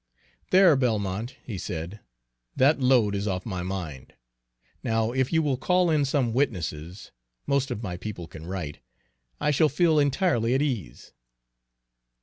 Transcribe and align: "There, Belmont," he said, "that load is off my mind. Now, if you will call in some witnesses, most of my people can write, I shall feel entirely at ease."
"There, 0.49 0.75
Belmont," 0.75 1.35
he 1.43 1.59
said, 1.59 1.99
"that 2.55 2.79
load 2.79 3.13
is 3.13 3.27
off 3.27 3.45
my 3.45 3.61
mind. 3.61 4.15
Now, 4.83 5.11
if 5.11 5.31
you 5.31 5.43
will 5.43 5.57
call 5.57 5.91
in 5.91 6.05
some 6.05 6.33
witnesses, 6.33 7.11
most 7.45 7.69
of 7.69 7.83
my 7.83 7.97
people 7.97 8.25
can 8.27 8.47
write, 8.47 8.79
I 9.39 9.51
shall 9.51 9.69
feel 9.69 9.99
entirely 9.99 10.55
at 10.55 10.61
ease." 10.63 11.13